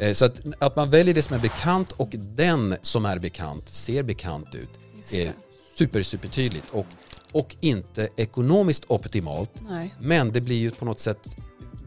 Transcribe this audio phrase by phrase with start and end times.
[0.00, 3.68] Eh, Så att, att man väljer det som är bekant och den som är bekant
[3.68, 4.68] ser bekant ut
[5.12, 5.32] är
[5.78, 6.86] super, super tydligt och,
[7.32, 9.50] och inte ekonomiskt optimalt.
[9.68, 9.94] Nej.
[10.00, 11.36] Men det blir ju på något sätt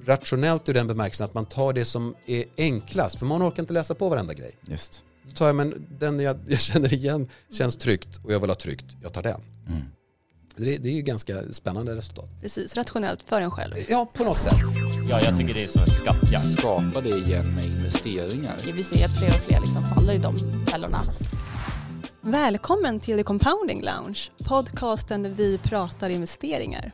[0.05, 3.19] rationellt ur den bemärkelsen att man tar det som är enklast.
[3.19, 4.51] För man orkar inte läsa på varenda grej.
[4.67, 5.03] Just.
[5.25, 8.55] Då tar jag, men den jag, jag känner igen känns tryggt och jag vill ha
[8.55, 8.85] tryggt.
[9.01, 9.41] Jag tar den.
[9.67, 9.81] Mm.
[10.55, 12.29] Det, det är ju ganska spännande resultat.
[12.41, 13.75] Precis, rationellt för en själv.
[13.89, 14.57] Ja, på något sätt.
[15.09, 16.45] Ja, jag tycker det är som en skattjakt.
[16.45, 18.57] Skapa det igen med investeringar.
[18.73, 21.03] Vi ser att fler och fler liksom faller i de fällorna.
[22.21, 26.91] Välkommen till The Compounding Lounge, podcasten där vi pratar investeringar.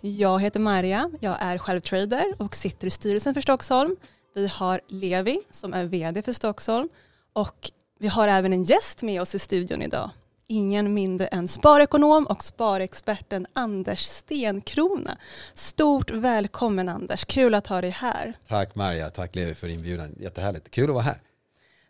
[0.00, 3.96] Jag heter Maria, jag är själv trader och sitter i styrelsen för Stockholm.
[4.34, 6.88] Vi har Levi som är vd för Stockholm
[7.32, 7.70] och
[8.00, 10.10] vi har även en gäst med oss i studion idag.
[10.52, 15.18] Ingen mindre än sparekonom och sparexperten Anders Stenkrona.
[15.54, 18.38] Stort välkommen Anders, kul att ha dig här.
[18.48, 20.14] Tack Maria, tack Levi för inbjudan.
[20.20, 20.70] Jättehärligt.
[20.70, 21.20] Kul att vara här.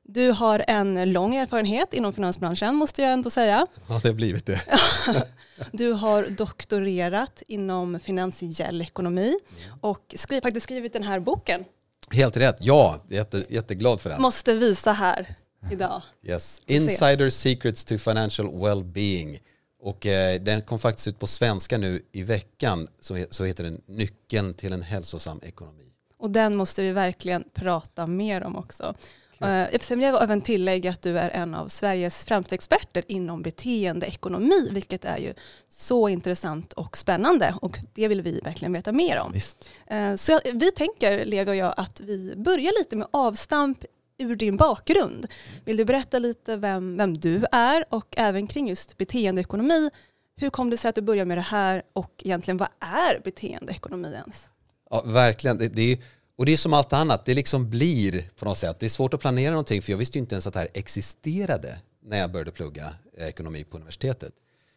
[0.03, 3.67] Du har en lång erfarenhet inom finansbranschen måste jag ändå säga.
[3.89, 4.61] Ja, det har blivit det.
[5.73, 9.35] Du har doktorerat inom finansiell ekonomi
[9.81, 11.65] och skri- faktiskt skrivit den här boken.
[12.11, 12.57] Helt rätt.
[12.61, 14.23] Ja, jätte, jätteglad för den.
[14.23, 15.35] Måste visa här
[15.73, 16.03] idag.
[16.23, 16.63] Yes.
[16.67, 19.39] Insider Secrets to Financial Well-Being.
[19.81, 22.89] Och eh, den kom faktiskt ut på svenska nu i veckan.
[23.01, 25.85] Så, he- så heter den Nyckeln till en hälsosam ekonomi.
[26.19, 28.95] Och den måste vi verkligen prata mer om också.
[29.41, 34.69] Eftersom jag vill även tillägga att du är en av Sveriges främsta experter inom beteendeekonomi,
[34.73, 35.35] vilket är ju
[35.69, 39.33] så intressant och spännande och det vill vi verkligen veta mer om.
[39.33, 39.71] Visst.
[39.87, 43.85] Eh, Så vi tänker, Levi och jag, att vi börjar lite med avstamp
[44.19, 45.27] ur din bakgrund.
[45.65, 49.91] Vill du berätta lite vem, vem du är och även kring just beteendeekonomi.
[50.37, 54.13] Hur kom det sig att du började med det här och egentligen vad är beteendeekonomi
[54.13, 54.47] ens?
[54.91, 55.59] Ja, verkligen.
[55.59, 55.99] Det, det är,
[56.37, 58.81] och det är som allt annat, det liksom blir på något sätt.
[58.81, 60.69] Det är svårt att planera någonting för jag visste ju inte ens att det här
[60.75, 64.33] existerade när jag började plugga eh, ekonomi på universitetet.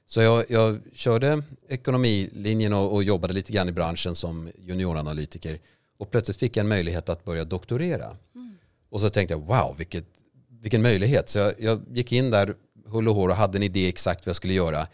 [0.06, 5.60] Så jag, jag körde ekonomilinjen och, och jobbade lite grann i branschen som junioranalytiker.
[5.98, 8.18] Och plötsligt fick jag en möjlighet att börja doktorera.
[8.92, 10.06] Och så tänkte jag, wow, vilket,
[10.62, 11.30] vilken möjlighet.
[11.30, 12.56] Så jag, jag gick in där
[12.88, 14.88] hull och hår och hade en idé exakt vad jag skulle göra.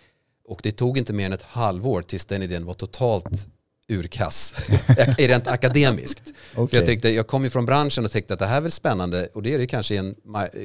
[0.48, 3.48] Och det tog inte mer än ett halvår tills den idén var totalt
[3.90, 4.56] urkass,
[5.18, 6.22] rent akademiskt.
[6.54, 6.80] För Okej.
[6.80, 9.30] jag, tänkte, jag kom ju från branschen och tänkte att det här är väl spännande
[9.34, 10.16] och det är det kanske i en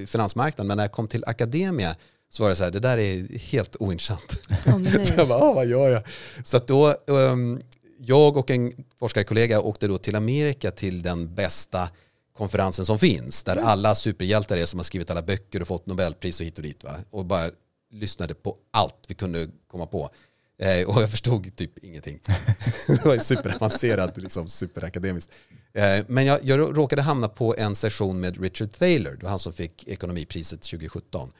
[0.06, 1.97] finansmarknad men när jag kom till akademia
[2.31, 4.38] så var det så här, det där är helt ointressant.
[4.78, 5.06] Nej.
[5.06, 6.03] så jag bara, "Ah, vad gör jag?
[6.44, 7.60] Så att då, um,
[7.99, 11.88] jag och en forskarkollega åkte då till Amerika till den bästa
[12.32, 16.41] konferensen som finns, där alla superhjältar är som har skrivit alla böcker och fått Nobelpris
[16.41, 16.84] och hit och dit.
[16.84, 16.97] Va?
[17.10, 17.50] Och bara
[17.91, 20.10] lyssnade på allt vi kunde komma på.
[20.59, 22.20] Eh, och jag förstod typ ingenting.
[22.87, 25.32] det var superavancerat, liksom, superakademiskt.
[25.72, 29.38] Eh, men jag, jag råkade hamna på en session med Richard Thaler, det var han
[29.38, 31.32] som fick ekonomipriset 2017.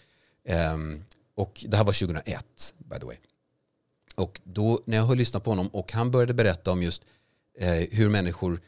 [0.49, 1.05] Ehm,
[1.35, 3.17] och det här var 2001, by the way.
[4.17, 7.03] Och då när jag höll lyssna på honom och han började berätta om just
[7.59, 8.61] eh, hur människor,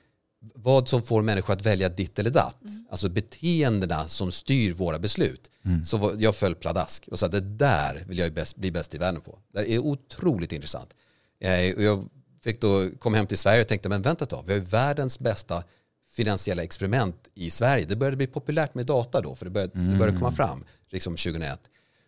[0.55, 2.57] vad som får människor att välja ditt eller datt.
[2.91, 5.51] Alltså beteendena som styr våra beslut.
[5.85, 8.99] Så var, jag föll pladask och sa det där vill jag bäst, bli bäst i
[8.99, 9.39] världen på.
[9.53, 10.95] Det är otroligt intressant.
[11.41, 12.09] Eh, och jag
[12.45, 14.65] fick då, kom hem till Sverige och tänkte, men vänta ett tag, vi har ju
[14.65, 15.65] världens bästa
[16.11, 17.85] finansiella experiment i Sverige.
[17.85, 21.13] Det började bli populärt med data då, för det började, det började komma fram liksom
[21.17, 21.61] 2001.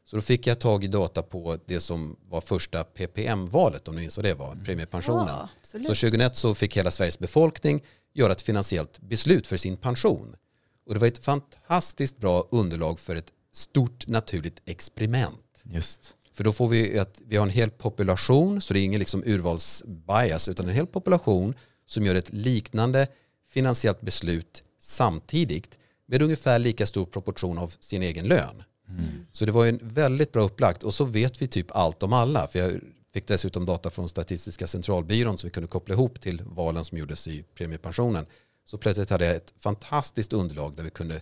[0.05, 4.01] Så då fick jag tag i data på det som var första PPM-valet, om ni
[4.01, 5.29] minns vad det var, premiepensionen.
[5.29, 7.83] Ja, så 2001 så fick hela Sveriges befolkning
[8.19, 10.37] göra ett finansiellt beslut för sin pension.
[10.87, 15.63] Och det var ett fantastiskt bra underlag för ett stort naturligt experiment.
[15.63, 16.15] Just.
[16.33, 19.23] För då får vi att vi har en hel population, så det är ingen liksom
[19.27, 21.55] urvalsbias, utan en hel population
[21.87, 23.09] som gör ett liknande
[23.49, 28.63] finansiellt beslut samtidigt med ungefär lika stor proportion av sin egen lön.
[29.33, 32.13] Så det var ju en väldigt bra upplagt och så vet vi typ allt om
[32.13, 32.49] alla.
[32.49, 32.81] För jag
[33.17, 37.29] fick dessutom data från Statistiska centralbyrån som vi kunde koppla ihop till valen som gjordes
[37.29, 38.27] i premiepensionen.
[38.65, 41.21] Så plötsligt hade jag ett fantastiskt underlag där vi kunde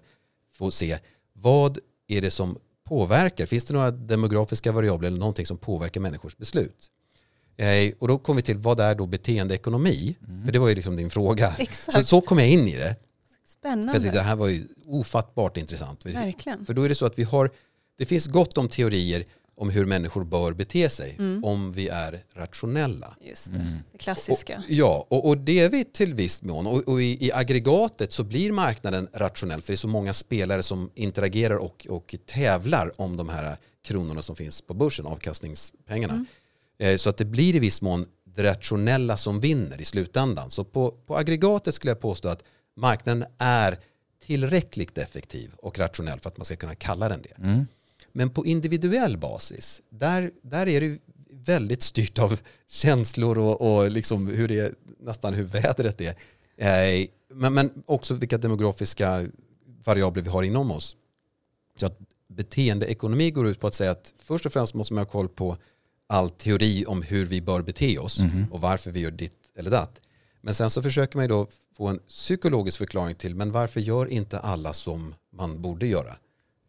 [0.52, 0.98] få se
[1.32, 3.46] vad är det som påverkar?
[3.46, 6.90] Finns det några demografiska variabler eller någonting som påverkar människors beslut?
[7.56, 10.16] Eh, och då kom vi till vad är då beteendeekonomi?
[10.44, 11.54] För det var ju liksom din fråga.
[11.58, 11.98] Exakt.
[11.98, 12.96] Så, så kom jag in i det.
[13.62, 14.20] För jag tyckte det Spännande.
[14.20, 16.06] här var ju ofattbart intressant.
[16.06, 16.66] Verkligen.
[16.66, 17.50] För då är det så att vi har,
[17.98, 19.24] det finns gott om teorier
[19.56, 23.16] om hur människor bör bete sig om vi är rationella.
[23.20, 24.58] Just det, det klassiska.
[24.58, 26.66] Och, ja, och, och det är vi till viss mån.
[26.66, 30.62] Och, och i, i aggregatet så blir marknaden rationell för det är så många spelare
[30.62, 36.26] som interagerar och, och tävlar om de här kronorna som finns på börsen, avkastningspengarna.
[36.78, 40.50] Eh, Så att det blir i viss mån det rationella som vinner i slutändan.
[40.50, 42.42] Så på, på aggregatet skulle jag påstå att
[42.76, 43.78] marknaden är
[44.26, 47.64] tillräckligt effektiv och rationell för att man ska kunna kalla den det.
[48.14, 48.26] Mm.
[48.26, 50.98] Men på individuell basis, där, där är det
[51.30, 56.14] väldigt styrt av känslor och, och liksom hur det är, nästan hur vädret är.
[56.56, 59.26] Eh, men, men också vilka demografiska
[59.84, 60.96] variabler vi har inom oss.
[61.80, 65.10] Så att beteendeekonomi går ut på att säga att först och främst måste man ha
[65.10, 65.56] koll på
[66.06, 68.18] all teori om hur vi bör bete oss
[68.50, 70.00] och varför vi gör ditt eller datt.
[70.40, 74.06] Men sen så försöker man ju då få en psykologisk förklaring till men varför gör
[74.06, 76.16] inte alla som man borde göra?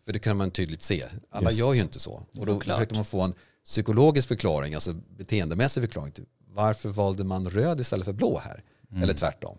[0.06, 1.06] För det kan man tydligt se.
[1.30, 1.60] Alla Just.
[1.60, 2.12] gör ju inte så.
[2.12, 2.78] Och då Såklart.
[2.78, 3.34] försöker man få en
[3.66, 8.64] psykologisk förklaring, alltså beteendemässig förklaring till varför valde man röd istället för blå här?
[9.04, 9.58] Eller tvärtom.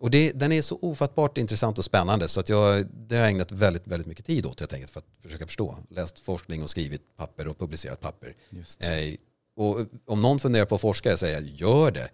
[0.00, 3.30] Och det, den är så ofattbart intressant och spännande så att jag, det har jag
[3.30, 5.76] ägnat väldigt, väldigt mycket tid åt helt enkelt för att försöka förstå.
[5.90, 8.34] Läst forskning och skrivit papper och publicerat papper.
[8.50, 8.84] Just.
[8.84, 8.90] Eh,
[9.56, 12.08] och om någon funderar på att forska, jag säger gör det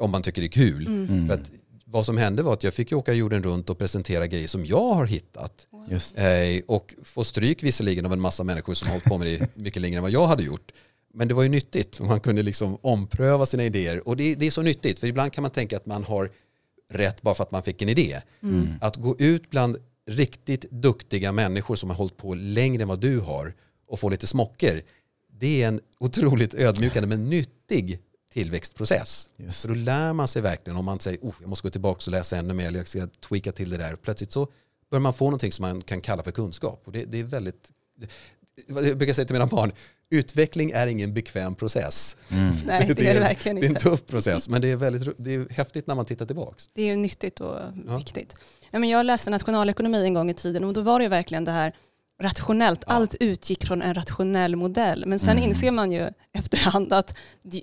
[0.00, 0.86] om man tycker det är kul.
[0.86, 1.28] Mm.
[1.28, 1.50] För att
[1.90, 4.94] vad som hände var att jag fick åka jorden runt och presentera grejer som jag
[4.94, 5.66] har hittat.
[5.88, 6.18] Just.
[6.18, 6.26] Eh,
[6.66, 9.82] och få stryk visserligen av en massa människor som har hållit på med det mycket
[9.82, 10.72] längre än vad jag hade gjort.
[11.14, 14.08] Men det var ju nyttigt, för man kunde liksom ompröva sina idéer.
[14.08, 16.30] Och det, det är så nyttigt, för ibland kan man tänka att man har
[16.90, 18.20] rätt bara för att man fick en idé.
[18.80, 19.76] Att gå ut bland
[20.06, 23.54] riktigt duktiga människor som har hållit på längre än vad du har
[23.86, 24.82] och få lite smocker,
[25.40, 28.00] det är en otroligt ödmjukande men nyttig
[28.32, 29.30] tillväxtprocess.
[29.36, 29.60] Just.
[29.60, 32.12] För då lär man sig verkligen om man säger oh, jag måste gå tillbaka och
[32.12, 33.96] läsa ännu mer eller jag ska tweaka till det där.
[33.96, 34.48] Plötsligt så
[34.90, 36.82] börjar man få någonting som man kan kalla för kunskap.
[36.84, 37.70] Och det, det är väldigt,
[38.68, 39.72] jag brukar säga till mina barn,
[40.10, 42.16] utveckling är ingen bekväm process.
[42.66, 43.80] Nej, det är det verkligen Det är en inte.
[43.82, 46.56] tuff process, men det är, väldigt, det är häftigt när man tittar tillbaka.
[46.72, 47.56] Det är ju nyttigt och
[47.86, 47.98] Ja.
[47.98, 48.34] viktigt.
[48.70, 51.44] Nej, men jag läste nationalekonomi en gång i tiden och då var det ju verkligen
[51.44, 51.76] det här
[52.20, 52.84] rationellt.
[52.86, 52.92] Ja.
[52.92, 55.06] Allt utgick från en rationell modell.
[55.06, 55.50] Men sen Mm.
[55.50, 57.14] inser man ju efterhand att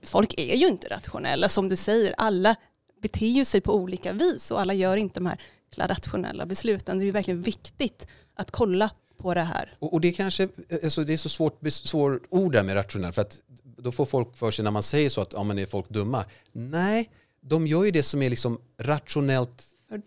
[0.03, 1.49] folk är ju inte rationella.
[1.49, 2.55] Som du säger, alla
[3.01, 5.39] beter ju sig på olika vis och alla gör inte de här
[5.77, 6.97] rationella besluten.
[6.97, 9.73] Det är ju verkligen viktigt att kolla på det här.
[9.79, 10.49] Och, och det, kanske,
[10.83, 13.37] alltså det är så svårt, svårt ord där med rationell, för att
[13.77, 16.25] då får folk för sig när man säger så att ja, men är folk dumma.
[16.51, 17.09] Nej,
[17.41, 19.63] de gör ju det som är liksom rationellt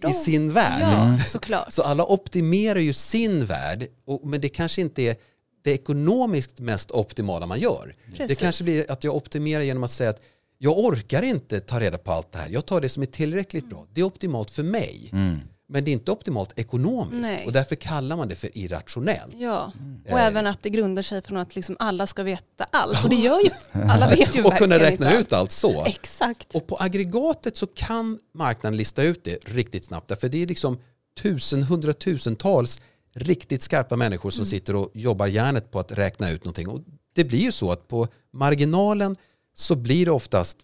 [0.09, 0.82] i sin värld.
[0.82, 1.73] Ja, såklart.
[1.73, 5.17] Så alla optimerar ju sin värld, och, men det kanske inte är
[5.62, 7.94] det ekonomiskt mest optimala man gör.
[8.06, 8.38] Det Precis.
[8.38, 10.21] kanske blir att jag optimerar genom att säga att
[10.59, 12.49] jag orkar inte ta reda på allt det här.
[12.50, 13.87] Jag tar det som är tillräckligt bra.
[13.93, 15.11] Det är optimalt för mig.
[15.12, 15.41] Mm.
[15.72, 17.22] Men det är inte optimalt ekonomiskt.
[17.22, 17.46] Nej.
[17.46, 19.34] Och därför kallar man det för irrationellt.
[19.38, 19.72] Ja,
[20.11, 20.26] och Eh.
[20.26, 23.05] även att det grundar sig från att liksom alla ska veta allt.
[23.05, 23.50] Och det gör ju,
[23.90, 25.84] alla vet ju och kunna räkna inte ut allt så.
[25.84, 26.49] Exakt.
[26.55, 30.08] Och på aggregatet så kan marknaden lista ut det riktigt snabbt.
[30.08, 30.78] Därför det är liksom
[31.22, 32.81] tusen, hundratusentals
[33.14, 36.69] riktigt skarpa människor som sitter och jobbar hjärnet på att räkna ut någonting.
[36.69, 36.81] Och
[37.14, 39.16] det blir ju så att på marginalen
[39.55, 40.56] så blir det oftast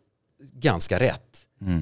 [0.52, 1.23] ganska rätt.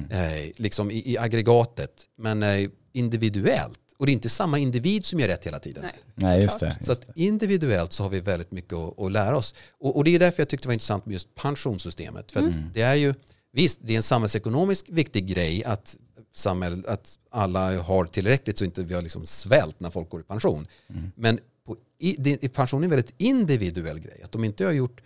[0.09, 1.91] Eh, liksom i, i aggregatet.
[2.17, 3.79] Men eh, individuellt.
[3.97, 5.83] Och det är inte samma individ som gör rätt hela tiden.
[5.83, 5.93] Nej.
[6.15, 6.77] Nej, just det.
[6.81, 9.55] Så att individuellt så har vi väldigt mycket att, att lära oss.
[9.79, 12.31] Och, och det är därför jag tyckte det var intressant med just pensionssystemet.
[12.31, 13.13] För att det är ju,
[13.51, 15.97] visst, det är en samhällsekonomisk viktig grej att,
[16.33, 20.23] samhäll, att alla har tillräckligt så inte vi har liksom svält när folk går i
[20.23, 20.67] pension.
[21.15, 24.21] Men på, i, det, pension är en väldigt individuell grej.
[24.23, 25.01] Att om inte jag har gjort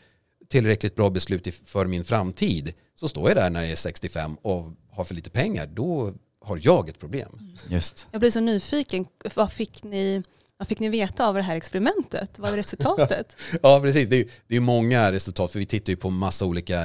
[0.47, 4.71] tillräckligt bra beslut för min framtid så står jag där när jag är 65 och
[4.91, 5.67] har för lite pengar.
[5.73, 7.39] Då har jag ett problem.
[7.69, 8.07] Just.
[8.11, 9.05] Jag blir så nyfiken.
[9.35, 10.23] Vad fick ni,
[10.57, 12.29] vad fick ni veta av det här experimentet?
[12.35, 13.35] Vad var resultatet?
[13.61, 14.07] Ja, precis.
[14.07, 16.83] Det är, ju- det är många resultat, för vi tittar ju på massa olika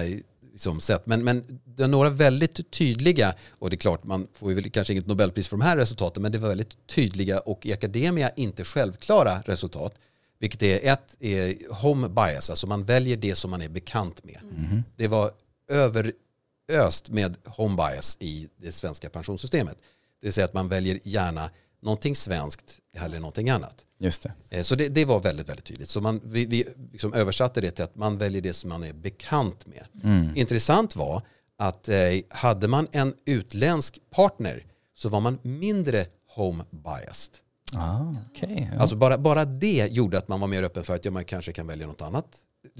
[0.52, 1.06] liksom, sätt.
[1.06, 4.92] Men, men det är några väldigt tydliga, och det är klart, man får ju kanske
[4.92, 8.64] inget Nobelpris för de här resultaten, men det var väldigt tydliga och i akademia inte
[8.64, 9.94] självklara resultat.
[10.38, 14.38] Vilket är ett är home bias, alltså man väljer det som man är bekant med.
[14.96, 15.30] Det var
[16.68, 19.76] överöst med home bias i det svenska pensionssystemet.
[20.20, 21.50] Det vill säga att man väljer gärna
[21.82, 23.74] någonting svenskt eller någonting annat.
[23.98, 24.32] Just det.
[24.50, 25.88] Eh, Så det, det var väldigt, väldigt tydligt.
[25.88, 28.92] Så man, vi, vi liksom översatte det till att man väljer det som man är
[28.92, 29.86] bekant med.
[30.36, 31.22] Intressant var
[31.58, 31.96] att eh,
[32.28, 37.34] hade man en utländsk partner så var man mindre home biased.
[37.76, 38.14] Ah.
[38.40, 38.66] Ja.
[38.78, 41.52] Alltså bara, bara det gjorde att man var mer öppen för att ja, man kanske
[41.52, 42.26] kan välja något annat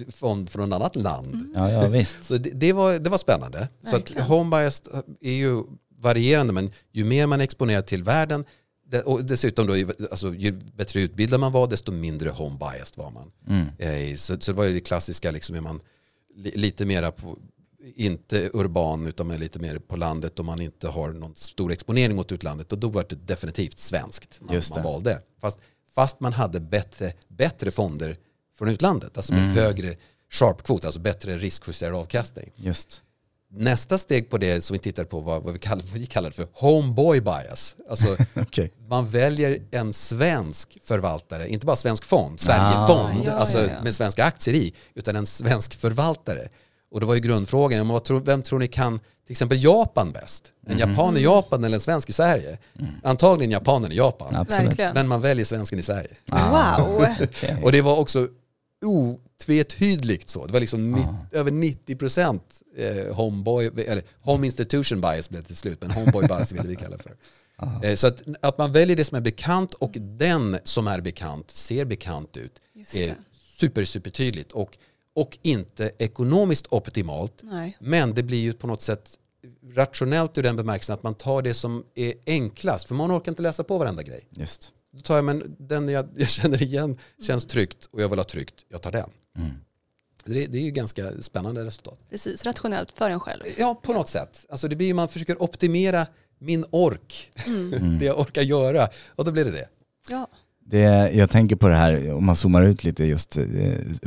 [0.09, 1.53] från, från ett annat land.
[1.55, 2.25] ja, ja, visst.
[2.25, 3.69] Så det, det, var, det var spännande.
[3.83, 4.23] Så att Verkligen.
[4.25, 4.57] home
[5.21, 5.63] är ju
[5.99, 8.45] varierande men ju mer man är exponerad till världen
[9.05, 9.75] och dessutom då,
[10.11, 13.33] alltså, ju bättre utbildad man var desto mindre home biased var man.
[13.79, 15.81] Eh, Så, så det var ju det klassiska, liksom, är man
[16.35, 17.39] li, lite mera på,
[17.97, 22.17] inte urban utan med lite mer på landet och man inte har någon stor exponering
[22.17, 24.81] mot utlandet och då var det definitivt svenskt man, man det.
[24.83, 25.23] valde.
[25.41, 25.59] Fast,
[25.95, 28.17] fast man hade bättre, bättre fonder
[28.59, 29.95] från utlandet, alltså med högre
[30.33, 32.51] sharp-kvot, alltså bättre riskjusterad avkastning.
[32.57, 33.01] Just.
[33.57, 36.47] nästa steg på det som vi tittar på var vad vi kallar, vi kallar för
[36.53, 37.77] homeboy bias.
[37.91, 38.73] Alltså Okej.
[38.89, 43.83] man väljer en svensk förvaltare, inte bara svensk fond, Sverigefond, Ah, ja, alltså ja, ja.
[43.83, 46.49] med svenska aktier i, utan en svensk förvaltare.
[46.91, 50.45] Och då var ju grundfrågan, vem tror ni kan till exempel Japan bäst?
[50.67, 52.59] En japan i Japan eller en svensk i Sverige?
[53.03, 54.37] Antagligen japanen i Japan.
[54.37, 54.79] Absolut.
[54.79, 56.11] Men man väljer svensken i Sverige.
[56.31, 57.07] Wow.
[57.23, 57.57] Okej.
[57.63, 58.29] Och det var också
[58.85, 60.47] otvetydigt så.
[60.47, 65.47] Det var liksom nitt, över 90 procent eh, homeboy, eller home institution bias blev det
[65.47, 67.17] till slut, men homeboy bias vill vi kalla det för.
[67.83, 71.51] Eh, så att, att man väljer det som är bekant och den som är bekant
[71.51, 72.61] ser bekant ut
[72.95, 73.15] är
[73.59, 74.79] super, super tydligt och,
[75.15, 77.41] och inte ekonomiskt optimalt.
[77.43, 77.77] Nej.
[77.81, 79.19] Men det blir ju på något sätt
[79.75, 83.43] rationellt ur den bemärkelsen att man tar det som är enklast, för man orkar inte
[83.43, 84.29] läsa på varenda grej.
[84.31, 84.73] Just.
[84.95, 88.25] Då tar jag, men den jag, jag känner igen känns tryggt och jag vill ha
[88.25, 89.11] tryggt, jag tar den.
[90.25, 91.99] Det, det är ju ganska spännande resultat.
[92.11, 93.43] Precis, rationellt för en själv.
[93.59, 94.47] Ja, på något sätt.
[94.49, 96.07] Alltså det blir ju, man försöker optimera
[96.39, 97.31] min ork,
[98.01, 99.69] det jag orkar göra, och då blir det det.
[100.09, 100.29] Ja.
[100.67, 100.81] Det,
[101.15, 103.45] jag tänker på det här, om man zoomar ut lite just, eh,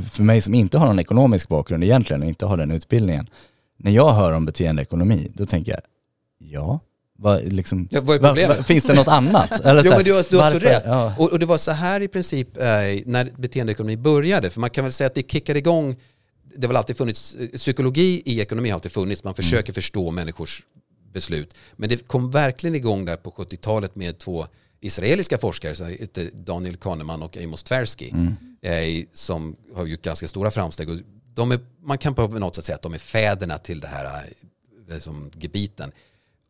[0.10, 3.30] för mig som inte har någon ekonomisk bakgrund egentligen och inte har den utbildningen.
[3.78, 5.82] När jag hör om beteendeekonomi, då tänker jag,
[6.38, 6.80] ja,
[7.20, 8.58] vad, liksom, Ja, vad är problemet?
[8.58, 9.52] va- finns det något annat?
[9.66, 10.84] Eller så Jo, men du har, du har så rätt.
[10.86, 12.64] Ja, Och, och det var så här i princip eh,
[13.06, 14.50] när beteendeekonomi började.
[14.50, 15.96] För man kan väl säga att det kickade igång,
[16.56, 20.12] det har väl alltid funnits, eh, psykologi i ekonomi har alltid funnits, man försöker förstå
[20.12, 20.64] människors
[21.14, 21.56] beslut.
[21.76, 24.46] Men det kom verkligen igång där på 70-talet med två
[24.82, 25.96] israeliska forskare,
[26.34, 28.12] Daniel Kahneman och Amos Tversky,
[28.62, 30.90] eh, som har gjort ganska stora framsteg.
[30.90, 30.96] Och
[31.34, 34.06] de är, man kan på något sätt säga att de är fäderna till det här
[34.92, 35.92] eh, som gebiten.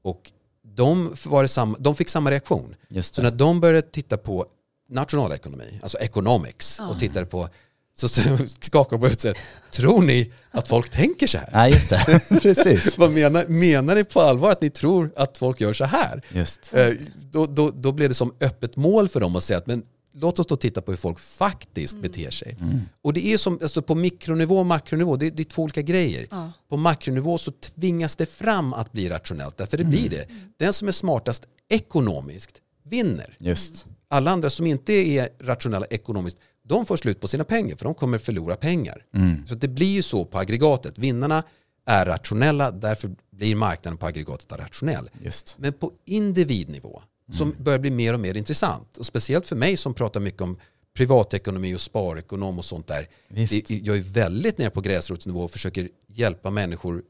[0.03, 0.31] Och
[0.75, 2.75] de, var det samma, de fick samma reaktion.
[2.89, 4.45] Just Så när de började titta på
[4.89, 7.49] nationalekonomi, alltså economics, och tittade på
[7.95, 8.07] så
[8.59, 9.37] skakade de på huvudet
[9.71, 11.49] tror ni att folk tänker så här?
[11.53, 12.21] Nej, just det.
[12.41, 12.97] Precis.
[12.97, 16.21] Vad menar, menar ni på allvar att ni tror att folk gör så här?
[16.29, 16.73] Just.
[16.73, 16.89] Eh,
[17.31, 19.83] Då, då, då blev det som öppet mål för dem att säga att men
[20.19, 22.57] låt oss då titta på hur folk faktiskt beter sig.
[23.01, 26.27] Och det är som alltså på mikronivå och makronivå, det, det är två olika grejer.
[26.31, 26.51] Ja.
[26.69, 30.27] På makronivå så tvingas det fram att bli rationellt, därför det blir det.
[30.57, 33.37] Den som är smartast ekonomiskt vinner.
[33.39, 33.85] Just.
[34.09, 37.93] Alla andra som inte är rationella ekonomiskt, de får slut på sina pengar för de
[37.95, 39.05] kommer förlora pengar.
[39.47, 40.97] Så det blir ju så på aggregatet.
[40.97, 41.43] Vinnarna
[41.85, 45.09] är rationella, därför blir marknaden på aggregatet rationell.
[45.23, 45.55] Just.
[45.59, 49.93] Men på individnivå, som börjar bli mer och mer intressant, och speciellt för mig som
[49.93, 50.57] pratar mycket om
[50.97, 53.09] privatekonomi och sparekonom och sånt där.
[53.29, 57.03] Det, jag är väldigt nere på gräsrotsnivå och försöker hjälpa människor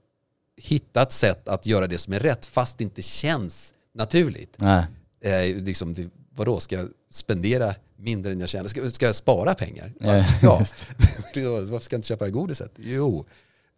[0.62, 4.55] hitta ett sätt att göra det som är rätt fast det inte känns naturligt.
[4.57, 4.86] Nej.
[5.21, 8.67] Eh, liksom, det, vadå, ska jag spendera mindre än jag tjänar?
[8.67, 9.93] Ska, ska jag spara pengar?
[10.00, 10.57] Ja, Ja.
[11.36, 12.71] Varför ska jag inte köpa det här godiset?
[12.77, 13.25] Jo,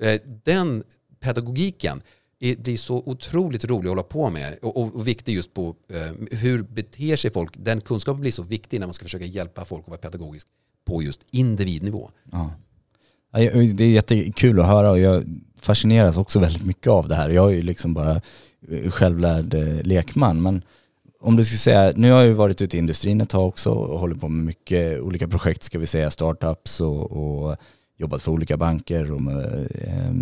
[0.01, 0.83] eh, den
[1.19, 2.01] pedagogiken
[2.39, 6.37] blir så otroligt rolig att hålla på med och, och, och viktig just på eh,
[6.37, 7.53] hur beter sig folk.
[7.57, 10.47] Den kunskapen blir så viktig när man ska försöka hjälpa folk att vara pedagogisk
[10.85, 12.09] på just individnivå.
[12.31, 12.51] Ja.
[13.31, 15.23] Det är jättekul att höra och jag
[15.59, 17.29] fascineras också väldigt mycket av det här.
[17.29, 18.21] Jag är ju liksom bara
[18.67, 20.61] eh, självlärd eh, lekman men
[21.21, 23.69] om du skulle säga, nu har jag ju varit ute i industrin ett tag också
[23.69, 27.57] och håller på med mycket olika projekt ska vi säga, startups och, och
[27.97, 30.13] jobbat för olika banker och med eh,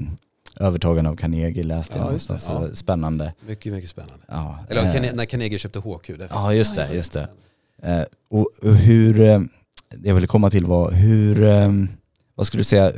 [0.60, 2.46] övertagande av Carnegie läste jag Ja, någonstans.
[2.50, 2.76] Ja.
[2.76, 3.34] Spännande.
[3.48, 4.26] Mycket, mycket spännande.
[4.28, 6.10] Ja, Eller eh, när Carnegie köpte HQ.
[6.30, 7.28] Ja, just det, just det.
[7.84, 9.40] Eh, och och hur, eh,
[9.90, 11.72] det jag ville komma till var, hur, eh,
[12.36, 12.92] vad skulle du säga,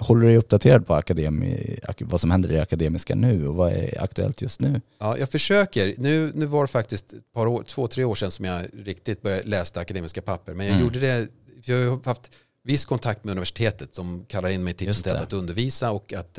[0.00, 3.54] håller du dig uppdaterad på akademi, ak- vad som händer i det akademiska nu och
[3.54, 4.80] vad är aktuellt just nu?
[5.00, 5.94] Ja, jag försöker.
[5.98, 9.22] Nu, nu var det faktiskt ett par år, två, tre år sedan som jag riktigt
[9.22, 10.54] började läsa akademiska papper.
[10.54, 10.84] Men jag Mm.
[10.86, 11.28] gjorde det,
[11.64, 12.30] jag har haft
[12.64, 16.12] viss kontakt med universitetet som kallar in mig titt Just som tätt att undervisa och
[16.12, 16.38] att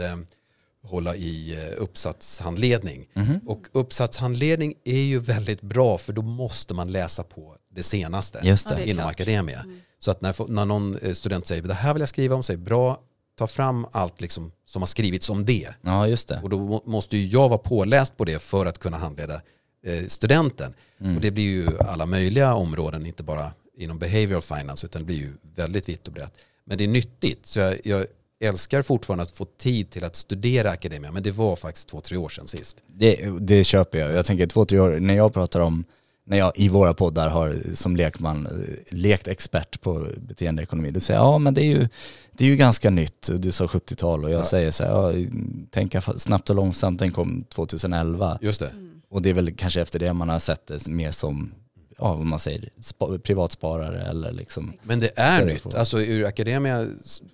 [0.84, 3.08] hålla i eh, uppsatshandledning.
[3.14, 3.40] Mhm.
[3.46, 8.70] Och uppsatshandledning är ju väldigt bra för då måste man läsa på det senaste Just
[8.70, 8.82] Ja, det.
[8.84, 9.12] det inom klart.
[9.12, 9.66] akademia.
[10.00, 12.58] Så att när, när någon eh, student säger det här vill jag skriva om, säger
[12.60, 13.00] bra,
[13.38, 15.70] ta fram allt liksom som har skrivits om det.
[15.82, 16.40] Ja, just det.
[16.44, 19.42] Och då må- måste ju jag vara påläst på det för att kunna handleda
[19.86, 20.74] eh, studenten.
[21.02, 21.16] Mm.
[21.16, 25.18] Och det blir ju alla möjliga områden, inte bara inom behavioral finance, utan det blir
[25.18, 26.34] ju väldigt vitt och brett.
[26.66, 28.06] Men det är nyttigt, så jag, jag
[28.44, 32.18] älskar fortfarande att få tid till att studera akademia, men det var faktiskt två, tre
[32.18, 32.78] år sedan sist.
[32.88, 34.12] Det, det köper jag.
[34.14, 35.86] Jag tänker två, tre år, när jag pratar om,
[36.26, 38.52] när jag i våra poddar har som lekman eh,
[38.96, 41.88] lekt expert på beteendeekonomi, då säger ja men det är ju,
[42.32, 43.30] det är ju ganska nytt.
[43.38, 44.46] Du sa 70-tal och jag Ja.
[44.46, 45.28] säger så här, ja,
[45.72, 48.40] tänka snabbt och långsamt, den kom 2011.
[48.42, 48.72] Just det.
[49.10, 51.52] Och det är väl kanske efter det man har sett det mer som
[51.98, 55.74] ja vad man säger, spa, privatsparare eller liksom Men det är nytt.
[55.76, 56.88] Alltså ur akademia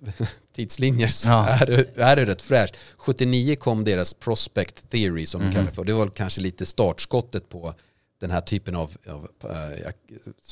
[0.56, 1.48] tidslinjer så Ja.
[1.48, 2.76] är, det, är det rätt fräscht.
[2.96, 5.50] 79 kom deras prospect theory som Mhm.
[5.50, 5.84] de kallar det för.
[5.84, 7.74] Det var kanske lite startskottet på
[8.20, 9.92] den här typen av, av eh,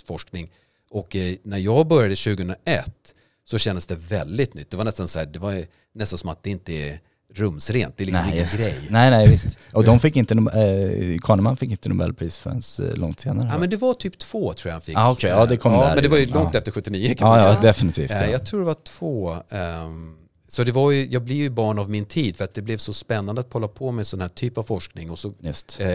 [0.05, 0.51] forskning.
[0.91, 4.71] Och eh, när jag började 2001 så kändes det väldigt nytt.
[4.71, 7.01] Det var nästan så här, det var nästan som att det inte är
[7.39, 7.97] rumsrent.
[7.97, 8.75] Det är liksom ingen just grej.
[8.91, 9.47] Nej, nej visst.
[9.73, 13.49] Och de fick inte, eh, Kahneman fick inte Nobelpris förrän eh, långt senare.
[13.53, 14.97] Ja, men det var typ två tror jag han fick.
[14.97, 15.31] Ah, okej.
[15.31, 15.95] Ja, det kom ja, där.
[15.95, 16.35] Men det var ju Ja.
[16.35, 17.55] långt efter 79 kan man ja, säga.
[17.55, 18.11] ja, definitivt.
[18.11, 18.27] Eh, Ja.
[18.27, 19.37] Jag tror det var två.
[19.51, 20.15] ehm,
[20.51, 22.79] Så det var ju, jag blir ju barn av min tid för att det blev
[22.79, 25.11] så spännande att hålla på med sån här typ av forskning.
[25.11, 25.81] Och så, Just.
[25.81, 25.89] eh,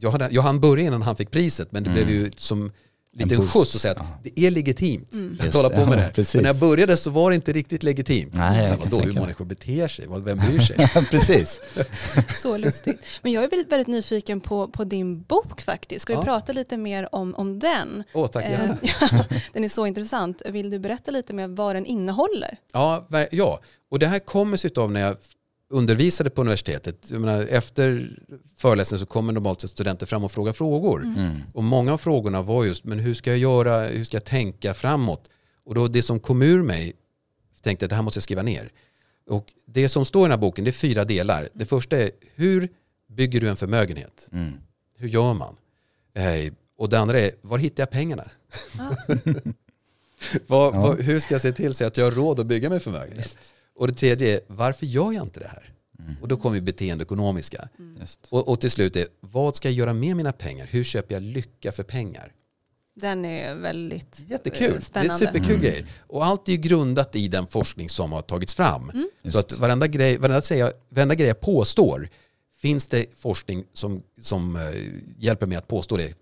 [0.00, 2.04] jag, hade, jag hann börja innan han fick priset men det Mm.
[2.04, 2.72] blev ju som
[3.12, 3.52] lite En en boost.
[3.52, 4.30] skjuts att säga att Ja.
[4.34, 6.12] det är legitimt att Just hålla det, på med ja, det.
[6.12, 6.34] precis.
[6.34, 8.34] Men när jag började så var det inte riktigt legitimt.
[8.34, 10.90] Nej, så vadå, hur människor beter sig, Vad- vem bryr sig?
[11.10, 11.60] Precis.
[12.42, 13.00] Så lustigt.
[13.22, 16.02] Men jag är väldigt, väldigt nyfiken på, på din bok faktiskt.
[16.02, 16.24] Ska vi Ja.
[16.24, 18.04] prata lite mer om, om den?
[18.14, 18.76] Åh, tack gärna.
[18.82, 20.42] Eh, den är så intressant.
[20.48, 22.58] Vill du berätta lite mer vad den innehåller?
[22.72, 25.16] Ja, ja, och det här kommer sig av när jag
[25.70, 27.10] undervisade på universitetet.
[27.10, 28.18] Jag menar, efter
[28.56, 31.02] föreläsningen så kommer normalt sett studenter fram och frågar frågor.
[31.04, 31.36] Mm.
[31.54, 34.74] Och många av frågorna var just, men hur ska jag göra, hur ska jag tänka
[34.74, 35.30] framåt?
[35.64, 36.92] Och då det som kom ur mig
[37.62, 38.70] tänkte att det här måste jag skriva ner.
[39.28, 41.48] Och det som står i den här boken det är fyra delar.
[41.54, 42.68] Det första är, hur
[43.08, 44.28] bygger du en förmögenhet?
[44.32, 44.52] Mm.
[44.98, 45.56] Hur gör man?
[46.14, 48.24] Eh, och det andra är, var hittar jag pengarna?
[48.78, 48.96] Ja.
[50.46, 50.80] vad, Ja.
[50.80, 53.38] vad, hur ska jag se till så att jag har råd att bygga mig förmögenhet?
[53.80, 55.72] Och det tredje är, varför gör jag inte det här?
[55.98, 56.16] Mm.
[56.22, 57.68] Och då kommer ju beteendeekonomiska.
[58.00, 58.20] Just.
[58.30, 60.66] Och, och till slut är, vad ska jag göra med mina pengar?
[60.70, 62.32] Hur köper jag lycka för pengar?
[62.94, 65.18] Den är väldigt Jättekul, eh, spännande.
[65.18, 65.60] det är superkul Mm.
[65.60, 65.86] grejer.
[65.98, 68.90] Och allt är ju grundat i den forskning som har tagits fram.
[68.90, 69.08] Mm.
[69.28, 72.08] Så att varenda grej, varenda, säga, varenda grej jag påstår,
[72.60, 74.62] finns det forskning som, som eh,
[75.18, 76.14] hjälper mig att påstå det,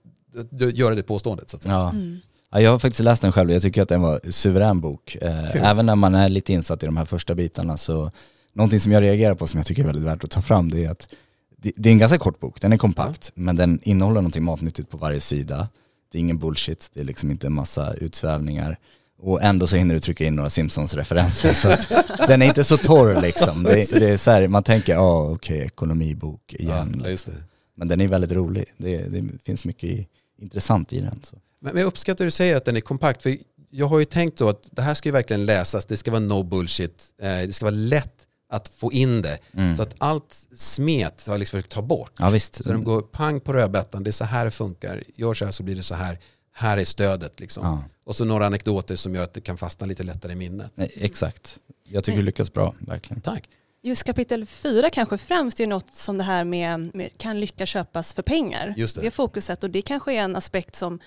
[0.75, 1.51] göra det påståendet.
[1.51, 1.75] Så att säga.
[1.75, 1.91] Ja.
[1.91, 2.19] Mm.
[2.51, 5.17] Ja, jag har faktiskt läst den själv jag tycker att den var en suverän bok.
[5.21, 5.61] Eh, Kul.
[5.65, 8.11] även när man är lite insatt i de här första bitarna så
[8.53, 10.85] någonting som jag reagerar på som jag tycker är väldigt värt att ta fram det
[10.85, 11.09] är att
[11.57, 14.91] det, det är en ganska kort bok, den är kompakt men den innehåller någonting matnyttigt
[14.91, 15.69] på varje sida.
[16.13, 18.79] Det är ingen bullshit, det är liksom inte en massa utsvävningar.
[19.21, 21.53] Och ändå så hinner du trycka in några Simpsons-referenser.
[21.53, 21.89] så att
[22.27, 23.63] den är inte så torr liksom.
[23.63, 27.03] Det, det är så här, man tänker, ja okej, ekonomibok igen.
[27.07, 27.33] Ja.
[27.75, 28.65] Men den är väldigt rolig.
[28.77, 31.21] Det, det finns mycket intressant i den.
[31.23, 31.37] Så.
[31.61, 33.23] Men jag uppskattar att du säger att den är kompakt.
[33.23, 33.37] För
[33.71, 35.87] jag har ju tänkt då att det här ska ju verkligen läsas.
[35.87, 37.05] Det ska vara no bullshit.
[37.21, 38.15] Eh, Det ska vara lätt
[38.53, 39.39] att få in det.
[39.53, 39.77] Mm.
[39.77, 42.13] Så att allt smet har jag liksom försökt ta bort.
[42.19, 42.55] Ja visst.
[42.55, 44.05] Så de går pang på rödbetan.
[44.05, 45.03] Det är så här det funkar.
[45.15, 46.19] Gör så här så blir det så här.
[46.53, 47.67] Här är stödet liksom.
[47.67, 47.83] Ja.
[48.05, 50.73] Och så några anekdoter som gör att det kan fastna lite lättare i minnet.
[50.75, 51.59] Nej, exakt.
[51.85, 53.21] Jag tycker du lyckas bra, verkligen.
[53.21, 53.45] Tack.
[53.83, 58.15] Just kapitel fyra kanske främst är något som det här med, med kan lycka köpas
[58.15, 58.75] för pengar.
[58.77, 59.03] Just det.
[59.03, 60.99] det fokuset och det kanske är en aspekt som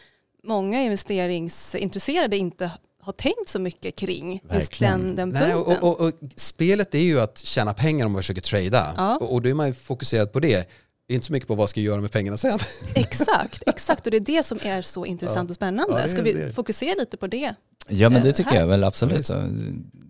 [0.44, 4.42] många investeringsintresserade inte har tänkt så mycket kring.
[4.54, 5.78] Just den, den Nej, punkten.
[5.82, 8.94] och, och, och spelet är ju att tjäna pengar om man försöker trada.
[8.98, 9.18] Ja.
[9.18, 10.70] Och, och då är man ju fokuserad på det.
[11.08, 12.60] Det är inte så mycket på vad ska jag göra med pengarna sen.
[12.96, 14.06] Exakt, exakt.
[14.08, 15.94] Och det är det som är så intressant och spännande.
[15.94, 17.56] Ja, det är Ska vi fokusera lite på det?
[17.88, 18.60] Ja men det Eh, tycker här.
[18.60, 19.20] jag väl Ja, absolut.
[19.20, 19.34] visst.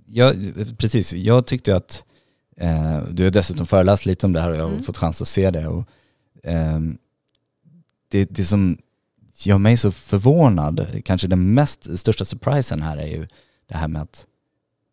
[0.08, 2.04] Jag, precis, jag tyckte att,
[2.58, 4.84] eh, du har dessutom föreläst lite om det här och jag har Mm.
[4.84, 5.68] fått chans att se det.
[5.68, 5.84] Och,
[6.44, 6.98] ehm,
[8.08, 8.78] det, det som
[9.46, 13.28] gör mig så förvånad, kanske den mest största surprisen här är ju
[13.70, 14.26] det här med att,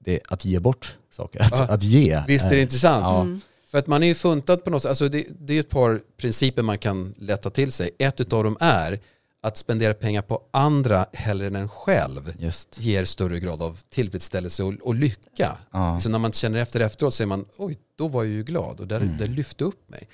[0.04, 1.40] det, att ge bort saker.
[1.40, 1.64] Att, Ja.
[1.68, 2.22] att ge.
[2.28, 3.02] Visst är det Eh, intressant?
[3.02, 3.20] Ja.
[3.20, 3.40] Mm.
[3.70, 4.88] För att man är ju funtad på något sätt.
[4.88, 7.90] Alltså det, det är ett par principer man kan lätta till sig.
[7.98, 9.00] Ett av dem är
[9.42, 12.80] att spendera pengar på andra hellre än en själv Just.
[12.80, 15.58] ger större grad av tillfredsställelse och, och lycka.
[15.72, 16.00] Ja.
[16.00, 18.86] Så när man känner efter efteråt säger man oj, då var jag ju glad och
[18.88, 19.16] där, Mm.
[19.18, 20.08] det lyfte upp mig.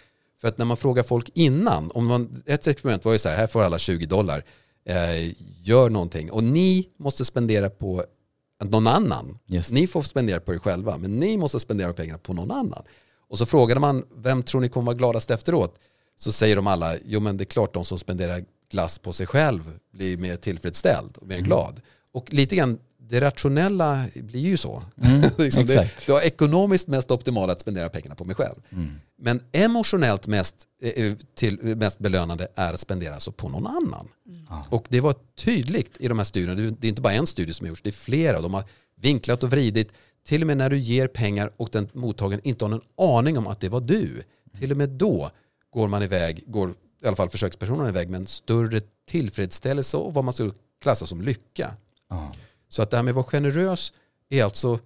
[0.45, 3.37] För att när man frågar folk innan, om man, ett experiment var ju så här,
[3.37, 4.45] här får alla 20 dollar,
[4.89, 8.05] eh, gör någonting och ni måste spendera på
[8.65, 9.39] någon annan.
[9.47, 9.73] Just.
[9.73, 12.83] Ni får spendera på er själva, men ni måste spendera pengarna på någon annan.
[13.29, 15.79] Och så frågade man, vem tror ni kommer vara gladast efteråt?
[16.17, 19.27] Så säger de alla, jo men det är klart de som spenderar glass på sig
[19.27, 21.47] själv blir mer tillfredsställd och mer Mm.
[21.47, 21.81] glad.
[22.13, 22.79] Och lite grann,
[23.09, 24.83] det rationella blir ju så.
[25.03, 26.07] Mm, liksom det, exakt.
[26.07, 28.57] det var ekonomiskt mest optimalt att spendera pengarna på mig själv.
[28.73, 28.91] Mm.
[29.19, 34.09] Men emotionellt mest, eh, till, mest belönande är att spendera så på någon annan.
[34.49, 34.67] Ja.
[34.71, 37.55] Och det var tydligt i de här studierna, det det är inte bara en studie
[37.55, 38.41] som har gjorts, det är flera.
[38.41, 38.65] De har
[39.01, 39.93] vinklat och vridit.
[40.27, 43.47] Till och med när du ger pengar och den mottagaren inte har någon aning om
[43.47, 44.23] att det var du.
[44.59, 45.31] Till och med då
[45.71, 50.25] går man iväg, går i alla fall försökspersonen iväg med en större tillfredsställelse och vad
[50.25, 51.77] man skulle klassa som lycka.
[52.75, 53.93] Så att det här med att vara generös
[54.31, 54.79] är alltså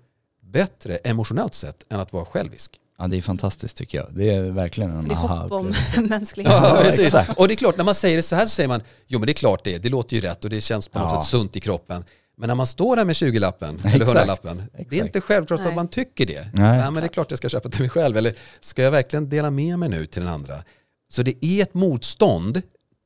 [0.42, 2.80] bättre emotionellt sett än att vara självisk.
[2.98, 4.06] Ja det är fantastiskt tycker jag.
[4.10, 5.74] Det är verkligen en hopp om
[6.08, 6.62] mänskligheten.
[6.62, 7.38] Ja, exakt.
[7.38, 9.26] Och det är klart, när man säger det så här så säger man, jo men
[9.26, 11.20] det är klart det, det låter ju rätt och det känns på något Ja.
[11.22, 12.04] sätt sunt i kroppen.
[12.36, 15.68] Men när man står där med 20-lappen eller Exakt, 100-lappen, det är inte självklart Nej.
[15.68, 16.42] att man tycker det.
[16.54, 16.78] Nej.
[16.78, 18.16] Nej, men det är klart jag ska köpa till mig själv.
[18.16, 20.64] Eller ska jag verkligen dela med mig nu till den andra?
[21.12, 22.56] Så det är ett motstånd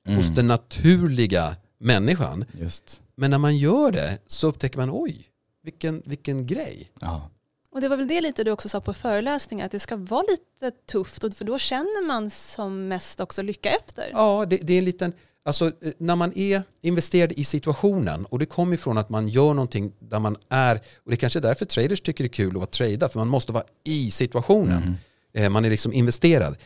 [0.09, 0.35] hos Mm.
[0.35, 2.45] den naturliga människan.
[2.61, 3.01] Just.
[3.15, 5.27] Men när man gör det så upptäcker man, oj,
[5.63, 6.91] vilken, vilken grej.
[7.01, 7.31] Ja.
[7.71, 10.23] Och det var väl det lite du också sa på föreläsningar, att det ska vara
[10.23, 14.11] lite tufft, för då känner man som mest också lycka efter.
[14.13, 15.13] Ja, det, det är en liten...
[15.45, 19.55] Alltså eh, när man är investerad i situationen och det kommer ifrån att man gör
[19.55, 22.49] någonting där man är, och det är kanske är därför traders tycker det är kul
[22.49, 24.97] att vara trada, för man måste vara i situationen.
[25.35, 26.57] Eh, Man är liksom investerad.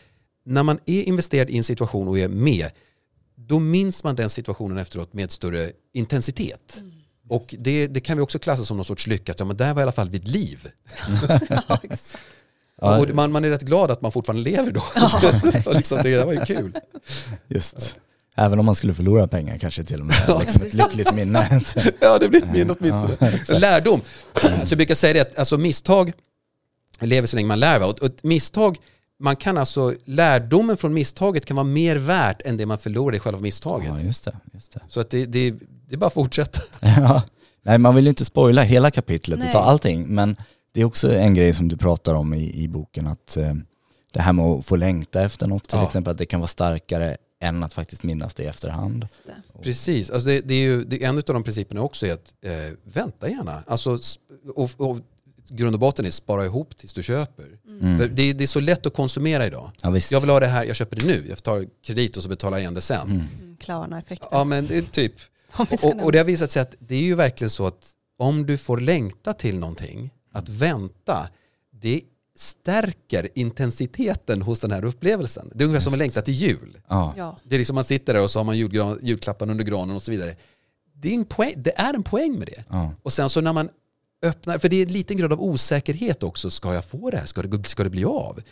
[0.44, 2.70] När man är investerad i en situation och är med,
[3.36, 6.82] då minns man den situationen efteråt med större intensitet.
[7.28, 9.74] Och det, det kan vi också klassa som någon sorts lycka, att ja, men där
[9.74, 10.68] var i alla fall vid liv.
[11.68, 12.18] Ja, exakt.
[12.80, 12.98] Ja.
[12.98, 14.82] Och man, man är rätt glad att man fortfarande lever då.
[15.70, 16.78] och liksom, det där var ju kul.
[17.48, 17.96] Just.
[18.34, 20.16] Även om man skulle förlora pengar kanske till och med.
[20.40, 21.60] Liksom ett lyckligt minne.
[22.00, 23.40] Ja, det blir ett minne åtminstone.
[23.48, 23.58] Ja.
[23.58, 24.00] Lärdom.
[24.40, 26.12] Så jag brukar säga det att alltså, misstag
[27.00, 27.82] lever så länge man lär.
[27.82, 28.76] Och ett misstag,
[29.18, 33.18] man kan alltså, lärdomen från misstaget kan vara mer värt än det man förlorar i
[33.18, 33.88] själva misstaget.
[33.88, 34.36] Ja, just det.
[34.52, 34.80] Just det.
[34.88, 35.50] Så att det, det,
[35.88, 36.60] det är bara att fortsätta.
[36.80, 37.22] Ja.
[37.62, 39.48] Nej, man vill ju inte spoila hela kapitlet Nej.
[39.48, 40.36] och ta allting, men
[40.72, 43.54] det är också en grej som du pratar om i, i boken, att eh,
[44.12, 45.86] det här med att få längta efter något till Ja.
[45.86, 49.08] exempel, att det kan vara starkare än att faktiskt minnas det i efterhand.
[49.62, 52.52] Precis, alltså det, det är ju, det, en av de principerna också är att eh,
[52.84, 53.62] vänta gärna.
[53.66, 53.98] Alltså,
[54.54, 54.98] och, och
[55.50, 57.58] grund och botten är spara ihop tills du köper.
[57.66, 57.98] Mm.
[57.98, 59.70] För det, det är så lätt att konsumera idag.
[59.82, 60.12] Ja, visst.
[60.12, 61.26] Jag vill ha det här, jag köper det nu.
[61.28, 63.10] Jag tar kredit och så betalar jag igen det sen.
[63.10, 63.26] Mm.
[63.40, 64.28] Mm, Klarna-effekten.
[64.30, 65.12] Ja men det är typ.
[65.82, 68.56] Och, och det har visat sig att det är ju verkligen så att om du
[68.56, 71.28] får längta till någonting, att vänta,
[71.72, 72.00] det
[72.36, 75.50] stärker intensiteten hos den här upplevelsen.
[75.54, 76.16] Det är ungefär som att Just.
[76.16, 76.78] längta till jul.
[76.88, 77.14] Ja.
[77.16, 77.38] Ja.
[77.44, 80.02] Det är liksom man sitter där och så har man julgran, julklapparna under granen och
[80.02, 80.34] så vidare.
[80.94, 82.64] Det är, en poäng, det är en poäng med det.
[82.68, 82.92] Ja.
[83.02, 83.68] Och sen så när man
[84.26, 87.26] öppnar, för det är en liten grad av osäkerhet också, ska jag få det här?
[87.26, 88.42] Ska det, ska det bli av?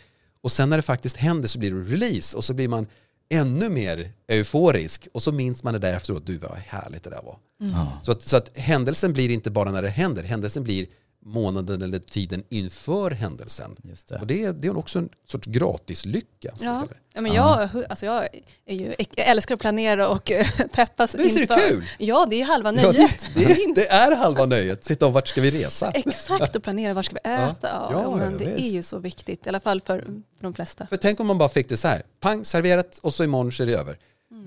[0.41, 2.87] Och sen när det faktiskt händer så blir det release och så blir man
[3.29, 7.21] ännu mer euforisk och så minns man det där efteråt, du vad härligt det där
[7.23, 7.37] var.
[7.57, 7.99] Ja.
[8.03, 10.87] Så att, så att händelsen blir inte bara när det händer, händelsen blir
[11.25, 13.75] månaden eller tiden inför händelsen.
[13.83, 14.15] Just det.
[14.19, 16.53] Och det är, det är också en sorts gratislycka.
[16.59, 16.83] Ja.
[17.13, 18.27] Ja, men jag, alltså jag,
[18.65, 21.85] är ju, jag älskar att planera och eh, peppas Visst är det inför- kul?
[21.97, 23.29] Ja, det är halva Ja, nöjet.
[23.35, 25.91] det, det, det är halva nöjet, sitta och vart ska vi resa?
[25.91, 27.55] Exakt, och planera var ska vi äta.
[27.61, 28.75] Ja, Ja, men ja, det är visst.
[28.75, 30.87] ju så viktigt, i alla fall för, för de flesta.
[30.87, 33.63] För tänk om man bara fick det så här, pang, serverat och så imorgon så
[33.63, 33.97] är det över.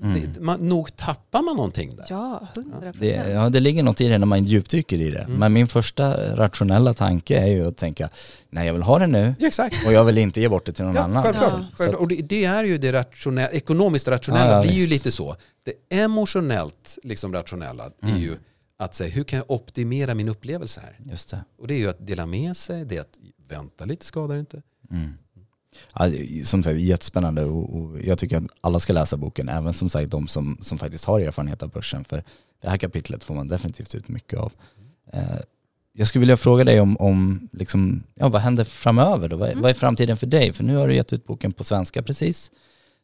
[0.01, 2.05] Det, man, nog tappar man någonting där.
[2.09, 3.29] Ja, hundra Det, procent.
[3.33, 5.19] ja, det ligger något i det när man djupdyker i det.
[5.19, 5.33] Mm.
[5.39, 8.09] Men min första rationella tanke är ju att tänka,
[8.49, 9.85] nej jag vill ha det nu Ja, exakt.
[9.85, 11.23] och jag vill inte ge bort det till någon Ja, annan.
[11.23, 11.51] självklart.
[11.53, 11.65] Ja.
[11.73, 12.01] självklart.
[12.01, 15.35] Och det, det är ju det rationella, ekonomiskt rationella Ja, ja, blir ju lite så.
[15.65, 18.35] Det emotionellt liksom rationella är ju
[18.79, 21.11] att säga, hur kan jag optimera min upplevelse här?
[21.11, 21.43] Just det.
[21.59, 23.17] Och det är ju att dela med sig, det är att
[23.49, 24.61] vänta lite skadar inte.
[24.91, 25.13] Mm.
[26.45, 30.27] Som sagt, jättespännande och, jag tycker att alla ska läsa boken, även som sagt de
[30.27, 32.03] som, som faktiskt har erfarenhet av börsen.
[32.03, 32.23] För
[32.61, 34.51] det här kapitlet får man definitivt ut mycket av.
[35.13, 35.21] Eh,
[35.93, 39.37] jag skulle vilja fråga dig om, om liksom, ja, vad händer framöver då?
[39.37, 39.61] Vad, Mm.
[39.61, 40.53] vad är framtiden för dig?
[40.53, 42.51] För nu har du gett ut boken på svenska precis.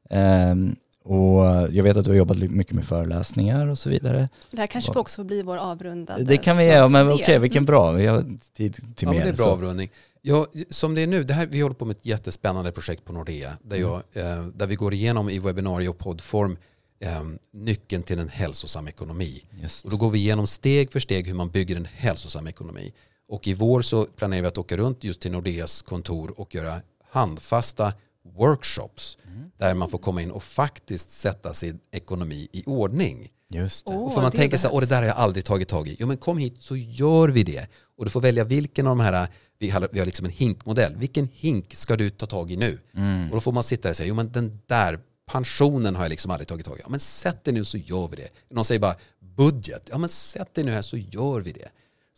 [0.10, 4.30] Ehm, och jag vet att du har jobbat mycket med föreläsningar och så vidare.
[4.52, 7.66] Det här kanske får också bli vår avrundade Det kan vi göra, men okej, vilken
[7.66, 7.92] bra.
[7.92, 8.22] Vi har
[8.54, 9.18] tid till Ja, mer.
[9.18, 9.52] men det är bra så.
[9.52, 9.90] avrundning.
[10.22, 13.14] Ja, som det är nu, det här, vi håller på med ett jättespännande projekt på
[13.14, 16.58] Nordea där, jag, eh, där vi går igenom i webbinarie och poddform
[17.00, 19.44] eh, nyckeln till en hälsosam ekonomi.
[19.62, 19.86] Just.
[19.86, 22.94] Och då går vi igenom steg för steg hur man bygger en hälsosam ekonomi.
[23.30, 26.82] Och i vår så planerar vi att åka runt just till Nordeas kontor och göra
[27.12, 27.94] handfasta
[28.38, 29.18] workshops
[29.58, 33.30] där man får komma in och faktiskt sätta sin ekonomi i ordning.
[33.50, 33.94] Just det.
[33.94, 35.88] Och för man det tänker så här, åh det där har jag aldrig tagit tag
[35.88, 35.96] i.
[36.00, 37.68] Jo men kom hit så gör vi det.
[37.98, 39.28] Och du får välja vilken av de här,
[39.60, 40.96] vi har, vi har liksom en hinkmodell.
[40.96, 42.80] Vilken hink ska du ta tag i nu?
[42.96, 43.30] Mm.
[43.30, 45.00] Och då får man sitta där och säga, jo men den där
[45.32, 46.82] pensionen har jag liksom aldrig tagit tag i.
[46.84, 48.30] Ja men sätt dig nu så gör vi det.
[48.50, 49.90] Någon säger bara budget.
[49.92, 51.70] Ja men sätt dig nu här så gör vi det.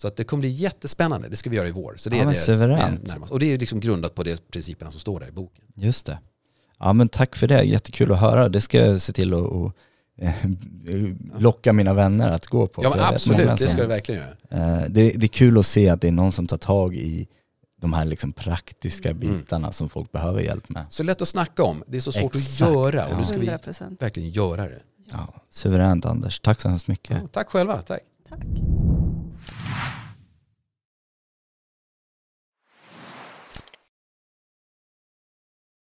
[0.01, 1.29] Så att det kommer bli jättespännande.
[1.29, 1.93] Det ska vi göra i vår.
[1.97, 3.07] Så det Ja, är det som är suveränt.
[3.07, 3.31] närmast.
[3.31, 5.65] Och det är liksom grundat på de principerna som står där i boken.
[5.75, 6.19] Just det.
[6.79, 8.49] Ja men tack för det, jättekul att höra.
[8.49, 9.73] Det ska jag se till att att,
[10.21, 10.33] eh,
[11.37, 12.83] locka mina vänner att gå på.
[12.83, 14.77] Ja men absolut, det ska du verkligen göra.
[14.81, 17.27] Eh, det, det är kul att se att det är någon som tar tag i
[17.81, 19.19] de här liksom praktiska Mm.
[19.19, 20.85] bitarna som folk behöver hjälp med.
[20.89, 21.83] Så lätt att snacka om.
[21.87, 23.05] Det är så svårt Exakt, att göra.
[23.05, 23.19] Och ja.
[23.19, 24.01] nu ska vi 100 procent.
[24.01, 24.79] verkligen göra det.
[25.11, 27.17] Ja, suveränt Anders, tack så hemskt mycket.
[27.21, 27.81] Ja, tack själva.
[27.81, 27.99] Tack.
[28.29, 28.39] Tack.